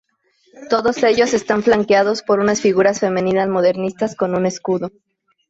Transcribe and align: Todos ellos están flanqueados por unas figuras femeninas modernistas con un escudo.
Todos 0.71 1.03
ellos 1.03 1.35
están 1.35 1.61
flanqueados 1.61 2.23
por 2.23 2.39
unas 2.39 2.59
figuras 2.59 2.99
femeninas 2.99 3.47
modernistas 3.49 4.15
con 4.15 4.33
un 4.33 4.47
escudo. 4.47 4.89